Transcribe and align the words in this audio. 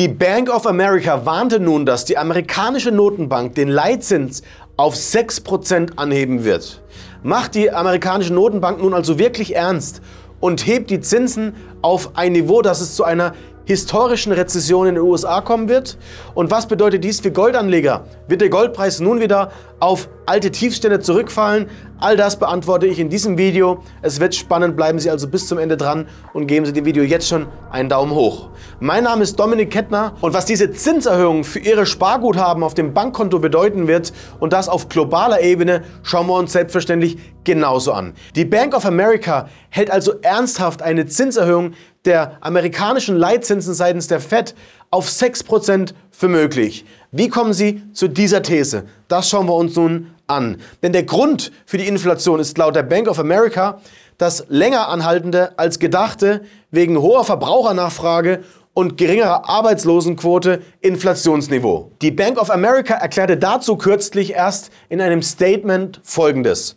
Die 0.00 0.08
Bank 0.08 0.48
of 0.48 0.66
America 0.66 1.26
warnte 1.26 1.60
nun, 1.60 1.84
dass 1.84 2.06
die 2.06 2.16
amerikanische 2.16 2.90
Notenbank 2.90 3.54
den 3.54 3.68
Leitzins 3.68 4.40
auf 4.78 4.94
6% 4.94 5.98
anheben 5.98 6.42
wird. 6.42 6.80
Macht 7.22 7.54
die 7.54 7.70
amerikanische 7.70 8.32
Notenbank 8.32 8.80
nun 8.80 8.94
also 8.94 9.18
wirklich 9.18 9.54
ernst 9.54 10.00
und 10.40 10.66
hebt 10.66 10.88
die 10.88 11.02
Zinsen 11.02 11.54
auf 11.82 12.12
ein 12.14 12.32
Niveau, 12.32 12.62
dass 12.62 12.80
es 12.80 12.96
zu 12.96 13.04
einer 13.04 13.34
historischen 13.66 14.32
Rezession 14.32 14.86
in 14.86 14.94
den 14.94 15.04
USA 15.04 15.42
kommen 15.42 15.68
wird? 15.68 15.98
Und 16.32 16.50
was 16.50 16.66
bedeutet 16.66 17.04
dies 17.04 17.20
für 17.20 17.30
Goldanleger? 17.30 18.06
Wird 18.26 18.40
der 18.40 18.48
Goldpreis 18.48 19.00
nun 19.00 19.20
wieder 19.20 19.52
auf 19.80 20.08
alte 20.30 20.52
Tiefstände 20.52 21.00
zurückfallen? 21.00 21.68
All 21.98 22.16
das 22.16 22.38
beantworte 22.38 22.86
ich 22.86 23.00
in 23.00 23.10
diesem 23.10 23.36
Video. 23.36 23.82
Es 24.00 24.20
wird 24.20 24.34
spannend, 24.36 24.76
bleiben 24.76 25.00
Sie 25.00 25.10
also 25.10 25.26
bis 25.26 25.48
zum 25.48 25.58
Ende 25.58 25.76
dran 25.76 26.06
und 26.32 26.46
geben 26.46 26.64
Sie 26.64 26.72
dem 26.72 26.84
Video 26.84 27.02
jetzt 27.02 27.26
schon 27.26 27.48
einen 27.68 27.88
Daumen 27.88 28.12
hoch. 28.12 28.48
Mein 28.78 29.04
Name 29.04 29.24
ist 29.24 29.40
Dominik 29.40 29.72
Kettner 29.72 30.14
und 30.20 30.32
was 30.32 30.46
diese 30.46 30.70
Zinserhöhung 30.70 31.42
für 31.42 31.58
Ihre 31.58 31.84
Sparguthaben 31.84 32.62
auf 32.62 32.74
dem 32.74 32.94
Bankkonto 32.94 33.40
bedeuten 33.40 33.88
wird 33.88 34.12
und 34.38 34.52
das 34.52 34.68
auf 34.68 34.88
globaler 34.88 35.40
Ebene, 35.40 35.82
schauen 36.04 36.28
wir 36.28 36.34
uns 36.34 36.52
selbstverständlich 36.52 37.18
genauso 37.42 37.92
an. 37.92 38.14
Die 38.36 38.44
Bank 38.44 38.76
of 38.76 38.86
America 38.86 39.48
hält 39.68 39.90
also 39.90 40.14
ernsthaft 40.22 40.80
eine 40.80 41.06
Zinserhöhung 41.06 41.72
der 42.04 42.38
amerikanischen 42.40 43.16
Leitzinsen 43.16 43.74
seitens 43.74 44.06
der 44.06 44.20
Fed 44.20 44.54
auf 44.90 45.08
6% 45.08 45.92
für 46.10 46.28
möglich. 46.28 46.84
Wie 47.12 47.28
kommen 47.28 47.52
Sie 47.52 47.82
zu 47.92 48.08
dieser 48.08 48.42
These? 48.42 48.84
Das 49.08 49.28
schauen 49.28 49.46
wir 49.46 49.54
uns 49.54 49.76
nun 49.76 50.14
an. 50.30 50.56
Denn 50.82 50.92
der 50.92 51.02
Grund 51.02 51.52
für 51.66 51.76
die 51.76 51.86
Inflation 51.86 52.40
ist 52.40 52.56
laut 52.56 52.76
der 52.76 52.82
Bank 52.84 53.08
of 53.08 53.18
America 53.18 53.80
das 54.16 54.44
länger 54.48 54.88
anhaltende 54.88 55.58
als 55.58 55.78
gedachte 55.78 56.42
wegen 56.70 57.00
hoher 57.00 57.24
Verbrauchernachfrage 57.24 58.44
und 58.74 58.96
geringerer 58.96 59.48
Arbeitslosenquote 59.48 60.62
Inflationsniveau. 60.80 61.92
Die 62.02 62.10
Bank 62.10 62.40
of 62.40 62.50
America 62.50 62.94
erklärte 62.94 63.36
dazu 63.36 63.76
kürzlich 63.76 64.32
erst 64.32 64.70
in 64.88 65.00
einem 65.00 65.22
Statement 65.22 66.00
Folgendes. 66.04 66.76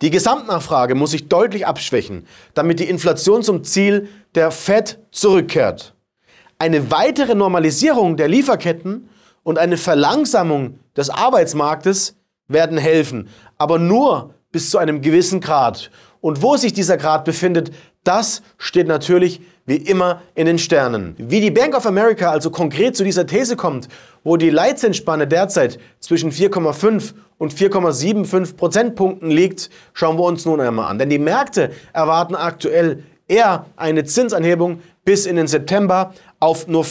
Die 0.00 0.10
Gesamtnachfrage 0.10 0.94
muss 0.94 1.10
sich 1.10 1.28
deutlich 1.28 1.66
abschwächen, 1.66 2.26
damit 2.54 2.80
die 2.80 2.88
Inflation 2.88 3.42
zum 3.42 3.64
Ziel 3.64 4.08
der 4.34 4.50
Fed 4.50 4.98
zurückkehrt. 5.10 5.94
Eine 6.58 6.90
weitere 6.90 7.34
Normalisierung 7.34 8.16
der 8.16 8.28
Lieferketten 8.28 9.08
und 9.42 9.58
eine 9.58 9.76
Verlangsamung 9.76 10.78
des 10.96 11.10
Arbeitsmarktes 11.10 12.17
werden 12.48 12.78
helfen, 12.78 13.28
aber 13.56 13.78
nur 13.78 14.34
bis 14.50 14.70
zu 14.70 14.78
einem 14.78 15.00
gewissen 15.00 15.40
Grad. 15.40 15.90
Und 16.20 16.42
wo 16.42 16.56
sich 16.56 16.72
dieser 16.72 16.96
Grad 16.96 17.24
befindet, 17.24 17.70
das 18.02 18.42
steht 18.56 18.88
natürlich 18.88 19.40
wie 19.66 19.76
immer 19.76 20.22
in 20.34 20.46
den 20.46 20.58
Sternen. 20.58 21.14
Wie 21.18 21.40
die 21.40 21.50
Bank 21.50 21.76
of 21.76 21.84
America 21.84 22.30
also 22.30 22.50
konkret 22.50 22.96
zu 22.96 23.04
dieser 23.04 23.26
These 23.26 23.54
kommt, 23.54 23.88
wo 24.24 24.36
die 24.36 24.50
Leitzinsspanne 24.50 25.26
derzeit 25.26 25.78
zwischen 26.00 26.32
4,5 26.32 27.12
und 27.36 27.52
4,75 27.52 28.56
Prozentpunkten 28.56 29.30
liegt, 29.30 29.68
schauen 29.92 30.16
wir 30.16 30.24
uns 30.24 30.46
nun 30.46 30.60
einmal 30.60 30.90
an. 30.90 30.98
Denn 30.98 31.10
die 31.10 31.18
Märkte 31.18 31.70
erwarten 31.92 32.34
aktuell 32.34 33.04
eher 33.28 33.66
eine 33.76 34.04
Zinsanhebung 34.04 34.80
bis 35.04 35.26
in 35.26 35.36
den 35.36 35.46
September 35.46 36.14
auf 36.40 36.66
nur 36.66 36.84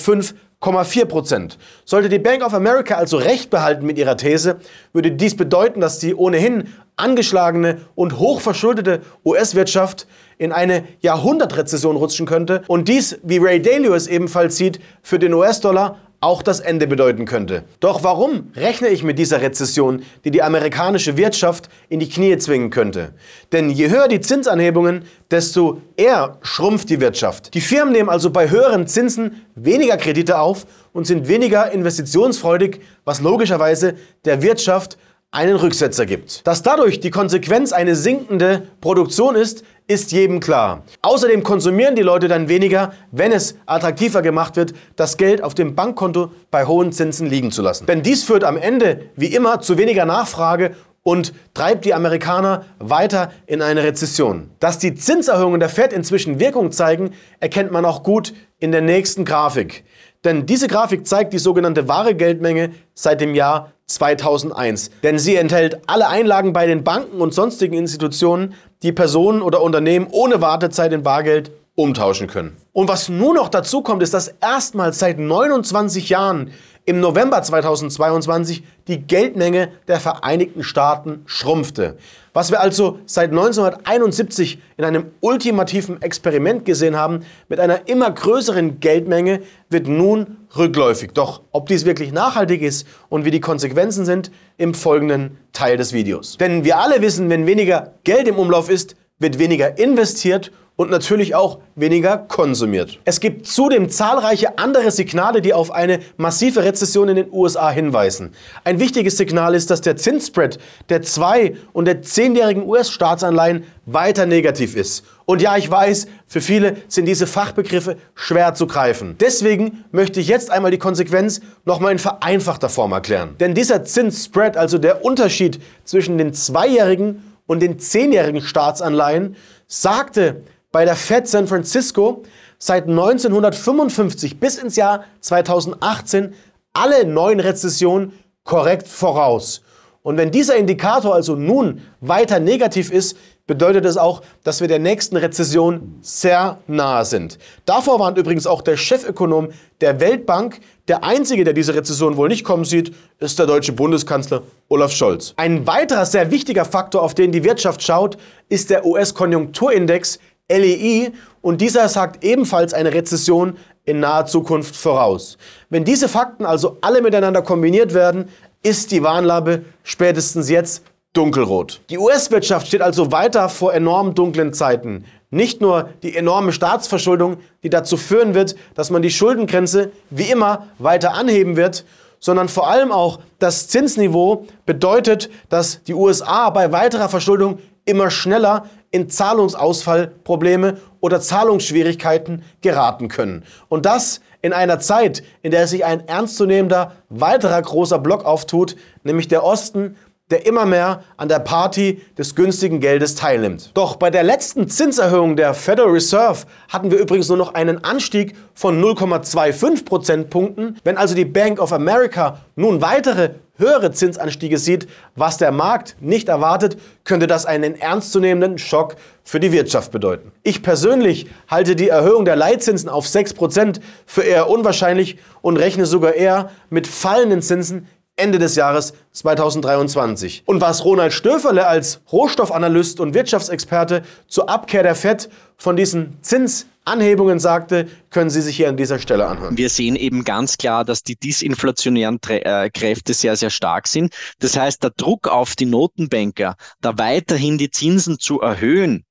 5,4 0.61 1.05
Prozent. 1.05 1.57
Sollte 1.85 2.09
die 2.09 2.19
Bank 2.19 2.43
of 2.43 2.53
America 2.53 2.95
also 2.95 3.17
recht 3.17 3.49
behalten 3.49 3.85
mit 3.85 3.97
ihrer 3.97 4.17
These, 4.17 4.59
würde 4.91 5.11
dies 5.11 5.35
bedeuten, 5.35 5.81
dass 5.81 5.99
die 5.99 6.15
ohnehin 6.15 6.73
angeschlagene 6.97 7.81
und 7.95 8.19
hochverschuldete 8.19 9.01
US-Wirtschaft 9.23 10.07
in 10.37 10.51
eine 10.51 10.83
Jahrhundertrezession 11.01 11.95
rutschen 11.95 12.25
könnte 12.25 12.63
und 12.67 12.87
dies, 12.87 13.19
wie 13.23 13.37
Ray 13.37 13.61
Dalio 13.61 13.93
es 13.93 14.07
ebenfalls 14.07 14.57
sieht, 14.57 14.79
für 15.01 15.19
den 15.19 15.33
US-Dollar 15.33 15.97
auch 16.19 16.41
das 16.41 16.59
Ende 16.59 16.87
bedeuten 16.87 17.25
könnte. 17.25 17.63
Doch 17.79 18.03
warum 18.03 18.51
rechne 18.55 18.87
ich 18.87 19.03
mit 19.03 19.19
dieser 19.19 19.41
Rezession, 19.41 20.01
die 20.25 20.31
die 20.31 20.41
amerikanische 20.41 21.15
Wirtschaft 21.15 21.69
in 21.89 21.99
die 21.99 22.09
Knie 22.09 22.37
zwingen 22.37 22.71
könnte? 22.71 23.13
Denn 23.51 23.69
je 23.69 23.89
höher 23.89 24.07
die 24.07 24.19
Zinsanhebungen, 24.19 25.03
desto 25.29 25.81
eher 25.95 26.37
schrumpft 26.41 26.89
die 26.89 26.99
Wirtschaft. 26.99 27.53
Die 27.53 27.61
Firmen 27.61 27.93
nehmen 27.93 28.09
also 28.09 28.31
bei 28.31 28.49
höheren 28.49 28.87
Zinsen 28.87 29.45
weniger 29.53 29.97
Kredite 29.97 30.39
auf 30.39 30.65
und 30.91 31.05
sind 31.05 31.27
weniger 31.27 31.71
investitionsfreudig, 31.71 32.81
was 33.05 33.21
logischerweise 33.21 33.93
der 34.25 34.41
Wirtschaft 34.41 34.97
einen 35.37 35.55
Rücksetzer 35.55 36.07
gibt. 36.07 36.47
Dass 36.47 36.63
dadurch 36.63 36.99
die 36.99 37.11
Konsequenz 37.11 37.71
eine 37.71 37.95
sinkende 37.95 38.63
Produktion 38.81 39.35
ist, 39.35 39.63
ist 39.87 40.11
jedem 40.11 40.39
klar. 40.39 40.83
Außerdem 41.03 41.43
konsumieren 41.43 41.95
die 41.95 42.01
Leute 42.01 42.27
dann 42.27 42.49
weniger, 42.49 42.93
wenn 43.11 43.31
es 43.31 43.55
attraktiver 43.67 44.23
gemacht 44.23 44.55
wird, 44.55 44.73
das 44.95 45.15
Geld 45.15 45.43
auf 45.43 45.53
dem 45.53 45.75
Bankkonto 45.75 46.31
bei 46.49 46.65
hohen 46.65 46.91
Zinsen 46.91 47.29
liegen 47.29 47.51
zu 47.51 47.61
lassen. 47.61 47.85
Denn 47.85 48.01
dies 48.01 48.23
führt 48.23 48.43
am 48.43 48.57
Ende 48.57 49.11
wie 49.15 49.27
immer 49.27 49.61
zu 49.61 49.77
weniger 49.77 50.05
Nachfrage 50.05 50.75
und 51.03 51.33
treibt 51.53 51.85
die 51.85 51.93
Amerikaner 51.93 52.65
weiter 52.79 53.31
in 53.45 53.61
eine 53.61 53.83
Rezession. 53.83 54.49
Dass 54.59 54.79
die 54.79 54.95
Zinserhöhungen 54.95 55.59
der 55.59 55.69
Fed 55.69 55.93
inzwischen 55.93 56.39
Wirkung 56.39 56.71
zeigen, 56.71 57.11
erkennt 57.39 57.71
man 57.71 57.85
auch 57.85 58.01
gut 58.01 58.33
in 58.59 58.71
der 58.71 58.81
nächsten 58.81 59.23
Grafik. 59.23 59.85
Denn 60.23 60.45
diese 60.45 60.67
Grafik 60.67 61.07
zeigt 61.07 61.33
die 61.33 61.39
sogenannte 61.39 61.87
wahre 61.87 62.15
Geldmenge 62.15 62.71
seit 62.93 63.21
dem 63.21 63.35
Jahr 63.35 63.71
2001. 63.85 64.91
Denn 65.03 65.19
sie 65.19 65.35
enthält 65.35 65.79
alle 65.87 66.07
Einlagen 66.07 66.53
bei 66.53 66.65
den 66.65 66.83
Banken 66.83 67.21
und 67.21 67.33
sonstigen 67.33 67.75
Institutionen, 67.75 68.53
die 68.83 68.91
Personen 68.91 69.41
oder 69.41 69.61
Unternehmen 69.61 70.07
ohne 70.11 70.41
Wartezeit 70.41 70.91
in 70.93 71.03
Bargeld 71.03 71.51
umtauschen 71.75 72.27
können. 72.27 72.57
Und 72.73 72.89
was 72.89 73.07
nun 73.07 73.35
noch 73.35 73.49
dazu 73.49 73.81
kommt, 73.81 74.01
ist, 74.03 74.13
dass 74.13 74.33
erstmals 74.41 74.99
seit 74.99 75.19
29 75.19 76.09
Jahren 76.09 76.51
im 76.87 77.01
November 77.01 77.43
2022 77.43 78.63
die 78.87 79.01
Geldmenge 79.01 79.73
der 79.89 79.99
Vereinigten 79.99 80.63
Staaten 80.63 81.21
schrumpfte. 81.25 81.97
Was 82.31 82.49
wir 82.49 82.61
also 82.61 82.99
seit 83.05 83.31
1971 83.31 84.57
in 84.77 84.85
einem 84.85 85.07
ultimativen 85.19 86.01
Experiment 86.01 86.63
gesehen 86.63 86.95
haben, 86.95 87.25
mit 87.49 87.59
einer 87.59 87.89
immer 87.89 88.09
größeren 88.09 88.79
Geldmenge, 88.79 89.41
wird 89.69 89.89
nun 89.89 90.37
rückläufig. 90.55 91.11
Doch 91.13 91.41
ob 91.51 91.67
dies 91.67 91.83
wirklich 91.83 92.13
nachhaltig 92.13 92.61
ist 92.61 92.87
und 93.09 93.25
wie 93.25 93.31
die 93.31 93.41
Konsequenzen 93.41 94.05
sind, 94.05 94.31
im 94.55 94.73
folgenden 94.73 95.37
Teil 95.51 95.75
des 95.75 95.91
Videos. 95.91 96.37
Denn 96.37 96.63
wir 96.63 96.77
alle 96.77 97.01
wissen, 97.01 97.29
wenn 97.29 97.45
weniger 97.45 97.95
Geld 98.05 98.29
im 98.29 98.37
Umlauf 98.37 98.69
ist, 98.69 98.95
wird 99.19 99.39
weniger 99.39 99.77
investiert 99.77 100.51
und 100.77 100.91
natürlich 100.91 101.35
auch 101.35 101.59
weniger 101.75 102.17
konsumiert. 102.17 102.99
Es 103.03 103.19
gibt 103.19 103.47
zudem 103.47 103.89
zahlreiche 103.89 104.57
andere 104.59 104.91
Signale, 104.91 105.41
die 105.41 105.53
auf 105.53 105.71
eine 105.71 105.99
massive 106.17 106.63
Rezession 106.63 107.09
in 107.09 107.15
den 107.15 107.33
USA 107.33 107.69
hinweisen. 107.71 108.33
Ein 108.63 108.79
wichtiges 108.79 109.17
Signal 109.17 109.55
ist, 109.55 109.69
dass 109.71 109.81
der 109.81 109.97
Zinsspread 109.97 110.59
der 110.89 111.01
zwei- 111.01 111.55
und 111.73 111.85
der 111.85 112.03
zehnjährigen 112.03 112.63
US-Staatsanleihen 112.63 113.65
weiter 113.87 114.27
negativ 114.27 114.75
ist. 114.75 115.03
Und 115.25 115.41
ja, 115.41 115.57
ich 115.57 115.69
weiß, 115.69 116.07
für 116.27 116.41
viele 116.41 116.77
sind 116.87 117.05
diese 117.05 117.25
Fachbegriffe 117.25 117.97
schwer 118.13 118.53
zu 118.53 118.67
greifen. 118.67 119.15
Deswegen 119.19 119.83
möchte 119.91 120.19
ich 120.19 120.27
jetzt 120.27 120.51
einmal 120.51 120.71
die 120.71 120.77
Konsequenz 120.77 121.41
nochmal 121.65 121.91
in 121.91 121.99
vereinfachter 121.99 122.69
Form 122.69 122.91
erklären. 122.91 123.35
Denn 123.39 123.55
dieser 123.55 123.83
Zinsspread, 123.83 124.55
also 124.55 124.77
der 124.77 125.03
Unterschied 125.03 125.59
zwischen 125.85 126.19
den 126.19 126.33
zweijährigen 126.33 127.33
und 127.47 127.61
den 127.61 127.79
zehnjährigen 127.79 128.41
Staatsanleihen, 128.41 129.35
sagte 129.67 130.43
bei 130.71 130.85
der 130.85 130.95
Fed 130.95 131.27
San 131.27 131.47
Francisco 131.47 132.23
seit 132.59 132.87
1955 132.87 134.39
bis 134.39 134.57
ins 134.57 134.75
Jahr 134.75 135.05
2018 135.21 136.33
alle 136.73 137.05
neuen 137.05 137.39
Rezessionen 137.39 138.13
korrekt 138.43 138.87
voraus. 138.87 139.61
Und 140.03 140.15
wenn 140.17 140.31
dieser 140.31 140.55
Indikator 140.55 141.13
also 141.13 141.35
nun 141.35 141.81
weiter 141.99 142.39
negativ 142.39 142.91
ist, 142.91 143.17
bedeutet 143.45 143.85
es 143.85 143.97
auch, 143.97 144.21
dass 144.43 144.61
wir 144.61 144.67
der 144.67 144.79
nächsten 144.79 145.17
Rezession 145.17 145.97
sehr 146.01 146.59
nahe 146.67 147.03
sind. 147.05 147.39
Davor 147.65 147.99
warnt 147.99 148.17
übrigens 148.17 148.47
auch 148.47 148.61
der 148.61 148.77
Chefökonom 148.77 149.49
der 149.81 149.99
Weltbank. 149.99 150.59
Der 150.87 151.03
einzige, 151.03 151.43
der 151.43 151.53
diese 151.53 151.73
Rezession 151.73 152.15
wohl 152.17 152.29
nicht 152.29 152.43
kommen 152.43 152.65
sieht, 152.65 152.93
ist 153.19 153.39
der 153.39 153.47
deutsche 153.47 153.73
Bundeskanzler 153.73 154.43
Olaf 154.69 154.91
Scholz. 154.91 155.33
Ein 155.37 155.65
weiterer 155.65 156.05
sehr 156.05 156.31
wichtiger 156.31 156.65
Faktor, 156.65 157.01
auf 157.01 157.13
den 157.13 157.31
die 157.31 157.43
Wirtschaft 157.43 157.81
schaut, 157.81 158.17
ist 158.47 158.69
der 158.69 158.85
US-Konjunkturindex 158.85 160.19
LEI 160.49 161.11
und 161.41 161.61
dieser 161.61 161.89
sagt 161.89 162.23
ebenfalls 162.23 162.73
eine 162.73 162.93
Rezession 162.93 163.57
in 163.85 163.99
naher 163.99 164.25
Zukunft 164.25 164.75
voraus. 164.75 165.37
Wenn 165.69 165.85
diese 165.85 166.07
Fakten 166.07 166.45
also 166.45 166.77
alle 166.81 167.01
miteinander 167.01 167.41
kombiniert 167.41 167.93
werden, 167.93 168.29
ist 168.63 168.91
die 168.91 169.03
Warnlampe 169.03 169.63
spätestens 169.83 170.49
jetzt 170.49 170.83
dunkelrot. 171.13 171.81
Die 171.89 171.97
US-Wirtschaft 171.97 172.67
steht 172.67 172.81
also 172.81 173.11
weiter 173.11 173.49
vor 173.49 173.73
enorm 173.73 174.13
dunklen 174.13 174.53
Zeiten. 174.53 175.05
Nicht 175.29 175.61
nur 175.61 175.89
die 176.03 176.15
enorme 176.15 176.51
Staatsverschuldung, 176.51 177.37
die 177.63 177.69
dazu 177.69 177.97
führen 177.97 178.33
wird, 178.33 178.55
dass 178.75 178.89
man 178.89 179.01
die 179.01 179.09
Schuldengrenze 179.09 179.91
wie 180.09 180.29
immer 180.29 180.67
weiter 180.79 181.13
anheben 181.13 181.55
wird, 181.55 181.85
sondern 182.19 182.49
vor 182.49 182.69
allem 182.69 182.91
auch 182.91 183.19
das 183.39 183.67
Zinsniveau 183.67 184.47
bedeutet, 184.65 185.29
dass 185.49 185.83
die 185.83 185.93
USA 185.93 186.49
bei 186.49 186.71
weiterer 186.71 187.09
Verschuldung 187.09 187.59
immer 187.85 188.09
schneller 188.09 188.65
in 188.91 189.09
Zahlungsausfallprobleme 189.09 190.77
oder 190.99 191.21
Zahlungsschwierigkeiten 191.21 192.43
geraten 192.61 193.07
können. 193.07 193.43
Und 193.69 193.85
das 193.85 194.21
in 194.41 194.47
in 194.47 194.53
einer 194.53 194.79
Zeit, 194.79 195.23
in 195.41 195.51
der 195.51 195.67
sich 195.67 195.83
ein 195.83 196.07
ernstzunehmender 196.07 196.93
weiterer 197.09 197.61
großer 197.61 197.99
Block 197.99 198.23
auftut, 198.23 198.77
nämlich 199.03 199.27
der 199.27 199.43
Osten, 199.43 199.97
der 200.29 200.45
immer 200.45 200.65
mehr 200.65 201.03
an 201.15 201.29
der 201.29 201.39
Party 201.39 202.01
des 202.17 202.35
günstigen 202.35 202.79
Geldes 202.79 203.15
teilnimmt. 203.15 203.71
Doch 203.73 203.95
bei 203.95 204.09
der 204.09 204.23
letzten 204.23 204.67
Zinserhöhung 204.67 205.35
der 205.37 205.53
Federal 205.53 205.91
Reserve 205.91 206.45
hatten 206.67 206.91
wir 206.91 206.99
übrigens 206.99 207.29
nur 207.29 207.37
noch 207.37 207.53
einen 207.53 207.83
Anstieg 207.83 208.35
von 208.53 208.81
0,25 208.83 209.85
Prozentpunkten. 209.85 210.79
Wenn 210.83 210.97
also 210.97 211.15
die 211.15 211.25
Bank 211.25 211.59
of 211.59 211.71
America 211.71 212.39
nun 212.55 212.81
weitere 212.81 213.35
höhere 213.57 213.91
Zinsanstiege 213.91 214.57
sieht, 214.57 214.87
was 215.15 215.37
der 215.37 215.51
Markt 215.51 215.95
nicht 215.99 216.29
erwartet, 216.29 216.77
könnte 217.03 217.27
das 217.27 217.45
einen 217.45 217.75
ernstzunehmenden 217.75 218.57
Schock 218.57 218.95
für 219.23 219.39
die 219.39 219.51
Wirtschaft 219.51 219.91
bedeuten. 219.91 220.31
Ich 220.43 220.61
persönlich 220.61 221.27
halte 221.47 221.75
die 221.75 221.89
Erhöhung 221.89 222.25
der 222.25 222.35
Leitzinsen 222.35 222.89
auf 222.89 223.05
6% 223.05 223.79
für 224.05 224.21
eher 224.21 224.49
unwahrscheinlich 224.49 225.17
und 225.41 225.57
rechne 225.57 225.85
sogar 225.85 226.13
eher 226.13 226.51
mit 226.69 226.87
fallenden 226.87 227.41
Zinsen 227.41 227.87
Ende 228.17 228.39
des 228.39 228.55
Jahres 228.55 228.93
2023. 229.11 230.43
Und 230.47 230.59
was 230.59 230.83
Ronald 230.83 231.13
Stöferle 231.13 231.67
als 231.67 232.01
Rohstoffanalyst 232.11 232.99
und 232.99 233.13
Wirtschaftsexperte 233.13 234.01
zur 234.27 234.49
Abkehr 234.49 234.81
der 234.81 234.95
FED 234.95 235.29
von 235.55 235.75
diesen 235.75 236.17
Zinsanhebungen 236.23 237.39
sagte, 237.39 237.87
können 238.09 238.31
Sie 238.31 238.41
sich 238.41 238.57
hier 238.57 238.69
an 238.69 238.77
dieser 238.77 238.97
Stelle 238.97 239.27
anhören. 239.27 239.55
Wir 239.55 239.69
sehen 239.69 239.95
eben 239.95 240.23
ganz 240.23 240.57
klar, 240.57 240.83
dass 240.83 241.03
die 241.03 241.15
disinflationären 241.15 242.19
äh, 242.27 242.71
Kräfte 242.71 243.13
sehr, 243.13 243.35
sehr 243.35 243.51
stark 243.51 243.87
sind. 243.87 244.13
Das 244.39 244.57
heißt, 244.57 244.81
der 244.81 244.91
Druck 244.97 245.27
auf 245.27 245.55
die 245.55 245.67
Notenbanker, 245.67 246.55
da 246.81 246.97
weiterhin 246.97 247.59
die 247.59 247.69
Zinsen 247.69 248.17
zu 248.17 248.41
erhöhen, 248.41 249.05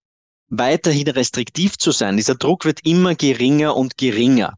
weiterhin 0.49 1.09
restriktiv 1.09 1.79
zu 1.79 1.93
sein, 1.93 2.17
dieser 2.17 2.35
Druck 2.35 2.65
wird 2.65 2.81
immer 2.85 3.15
geringer 3.15 3.77
und 3.77 3.99
geringer. 3.99 4.55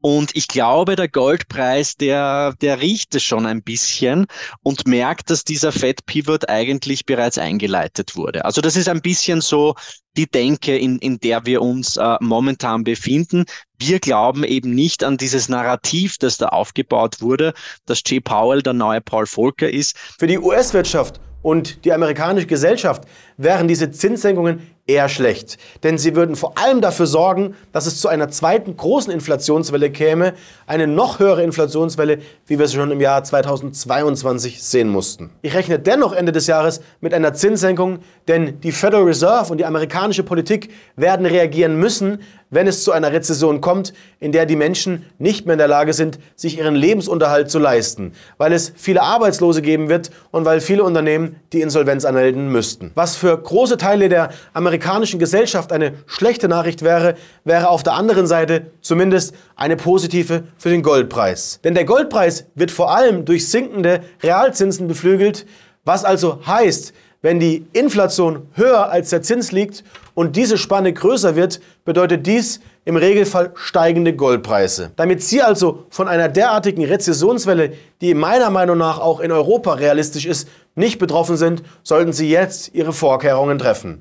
Und 0.00 0.34
ich 0.34 0.48
glaube, 0.48 0.96
der 0.96 1.08
Goldpreis, 1.08 1.96
der, 1.96 2.54
der 2.60 2.80
riecht 2.80 3.14
es 3.14 3.22
schon 3.22 3.44
ein 3.46 3.62
bisschen 3.62 4.26
und 4.62 4.86
merkt, 4.86 5.30
dass 5.30 5.44
dieser 5.44 5.72
Fed 5.72 6.06
Pivot 6.06 6.48
eigentlich 6.48 7.04
bereits 7.04 7.36
eingeleitet 7.36 8.16
wurde. 8.16 8.44
Also 8.44 8.60
das 8.60 8.76
ist 8.76 8.88
ein 8.88 9.02
bisschen 9.02 9.40
so 9.42 9.74
die 10.16 10.26
Denke, 10.26 10.76
in, 10.76 10.98
in 10.98 11.18
der 11.18 11.44
wir 11.46 11.62
uns 11.62 11.96
äh, 11.96 12.16
momentan 12.20 12.82
befinden. 12.84 13.44
Wir 13.78 14.00
glauben 14.00 14.42
eben 14.44 14.74
nicht 14.74 15.04
an 15.04 15.16
dieses 15.16 15.48
Narrativ, 15.48 16.16
das 16.18 16.38
da 16.38 16.48
aufgebaut 16.48 17.20
wurde, 17.20 17.52
dass 17.86 18.02
Jay 18.06 18.20
Powell 18.20 18.62
der 18.62 18.72
neue 18.72 19.00
Paul 19.00 19.26
Volcker 19.26 19.70
ist. 19.70 19.96
Für 20.18 20.26
die 20.26 20.38
US-Wirtschaft 20.38 21.20
und 21.42 21.84
die 21.84 21.92
amerikanische 21.92 22.46
Gesellschaft 22.46 23.04
wären 23.36 23.68
diese 23.68 23.90
Zinssenkungen 23.90 24.60
eher 24.90 25.08
schlecht. 25.08 25.56
Denn 25.82 25.98
sie 25.98 26.16
würden 26.16 26.36
vor 26.36 26.58
allem 26.58 26.80
dafür 26.80 27.06
sorgen, 27.06 27.54
dass 27.72 27.86
es 27.86 28.00
zu 28.00 28.08
einer 28.08 28.28
zweiten 28.28 28.76
großen 28.76 29.12
Inflationswelle 29.12 29.90
käme, 29.90 30.34
eine 30.66 30.86
noch 30.86 31.18
höhere 31.20 31.42
Inflationswelle, 31.42 32.18
wie 32.46 32.58
wir 32.58 32.66
sie 32.66 32.76
schon 32.76 32.90
im 32.90 33.00
Jahr 33.00 33.22
2022 33.22 34.62
sehen 34.62 34.88
mussten. 34.88 35.30
Ich 35.42 35.54
rechne 35.54 35.78
dennoch 35.78 36.12
Ende 36.12 36.32
des 36.32 36.46
Jahres 36.46 36.80
mit 37.00 37.14
einer 37.14 37.32
Zinssenkung, 37.34 38.00
denn 38.28 38.60
die 38.60 38.72
Federal 38.72 39.04
Reserve 39.04 39.52
und 39.52 39.58
die 39.58 39.64
amerikanische 39.64 40.22
Politik 40.22 40.70
werden 40.96 41.26
reagieren 41.26 41.76
müssen, 41.76 42.20
wenn 42.50 42.66
es 42.66 42.84
zu 42.84 42.92
einer 42.92 43.12
Rezession 43.12 43.60
kommt, 43.60 43.92
in 44.18 44.32
der 44.32 44.46
die 44.46 44.56
Menschen 44.56 45.06
nicht 45.18 45.46
mehr 45.46 45.54
in 45.54 45.58
der 45.58 45.68
Lage 45.68 45.92
sind, 45.92 46.18
sich 46.36 46.58
ihren 46.58 46.74
Lebensunterhalt 46.74 47.50
zu 47.50 47.58
leisten, 47.58 48.12
weil 48.38 48.52
es 48.52 48.72
viele 48.76 49.02
Arbeitslose 49.02 49.62
geben 49.62 49.88
wird 49.88 50.10
und 50.30 50.44
weil 50.44 50.60
viele 50.60 50.84
Unternehmen 50.84 51.36
die 51.52 51.60
Insolvenz 51.60 52.04
anmelden 52.04 52.50
müssten. 52.50 52.90
Was 52.94 53.16
für 53.16 53.36
große 53.36 53.76
Teile 53.76 54.08
der 54.08 54.30
amerikanischen 54.52 55.18
Gesellschaft 55.18 55.72
eine 55.72 55.94
schlechte 56.06 56.48
Nachricht 56.48 56.82
wäre, 56.82 57.14
wäre 57.44 57.68
auf 57.68 57.82
der 57.82 57.94
anderen 57.94 58.26
Seite 58.26 58.66
zumindest 58.80 59.34
eine 59.56 59.76
positive 59.76 60.44
für 60.58 60.70
den 60.70 60.82
Goldpreis. 60.82 61.60
Denn 61.64 61.74
der 61.74 61.84
Goldpreis 61.84 62.46
wird 62.54 62.70
vor 62.70 62.94
allem 62.94 63.24
durch 63.24 63.48
sinkende 63.48 64.00
Realzinsen 64.22 64.88
beflügelt, 64.88 65.46
was 65.84 66.04
also 66.04 66.40
heißt, 66.46 66.92
wenn 67.22 67.38
die 67.38 67.66
Inflation 67.72 68.46
höher 68.54 68.90
als 68.90 69.10
der 69.10 69.22
Zins 69.22 69.52
liegt 69.52 69.84
und 70.14 70.36
diese 70.36 70.56
Spanne 70.56 70.92
größer 70.92 71.36
wird, 71.36 71.60
bedeutet 71.84 72.26
dies 72.26 72.60
im 72.84 72.96
Regelfall 72.96 73.52
steigende 73.54 74.14
Goldpreise. 74.14 74.90
Damit 74.96 75.22
Sie 75.22 75.42
also 75.42 75.84
von 75.90 76.08
einer 76.08 76.28
derartigen 76.28 76.84
Rezessionswelle, 76.84 77.74
die 78.00 78.14
meiner 78.14 78.50
Meinung 78.50 78.78
nach 78.78 78.98
auch 78.98 79.20
in 79.20 79.32
Europa 79.32 79.74
realistisch 79.74 80.24
ist, 80.24 80.48
nicht 80.74 80.98
betroffen 80.98 81.36
sind, 81.36 81.62
sollten 81.82 82.12
Sie 82.12 82.30
jetzt 82.30 82.74
Ihre 82.74 82.92
Vorkehrungen 82.92 83.58
treffen. 83.58 83.98